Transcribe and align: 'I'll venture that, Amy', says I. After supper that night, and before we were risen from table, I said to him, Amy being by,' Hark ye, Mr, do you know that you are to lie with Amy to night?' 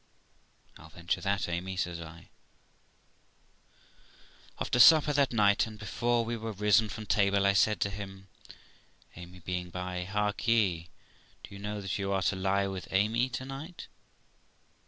'I'll 0.79 0.89
venture 0.89 1.21
that, 1.21 1.47
Amy', 1.47 1.77
says 1.77 2.01
I. 2.01 2.29
After 4.59 4.79
supper 4.79 5.13
that 5.13 5.31
night, 5.31 5.67
and 5.67 5.77
before 5.77 6.25
we 6.25 6.35
were 6.35 6.53
risen 6.53 6.89
from 6.89 7.05
table, 7.05 7.45
I 7.45 7.53
said 7.53 7.79
to 7.81 7.91
him, 7.91 8.27
Amy 9.15 9.41
being 9.41 9.69
by,' 9.69 10.05
Hark 10.05 10.47
ye, 10.47 10.85
Mr, 10.85 10.87
do 11.49 11.53
you 11.53 11.59
know 11.61 11.81
that 11.81 11.99
you 11.99 12.11
are 12.11 12.23
to 12.23 12.35
lie 12.35 12.65
with 12.65 12.87
Amy 12.89 13.29
to 13.29 13.45
night?' 13.45 13.87